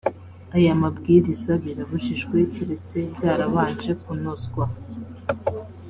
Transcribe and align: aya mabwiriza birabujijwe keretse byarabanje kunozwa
aya 0.55 0.73
mabwiriza 0.81 1.51
birabujijwe 1.63 2.37
keretse 2.53 2.97
byarabanje 3.15 3.91
kunozwa 4.01 4.63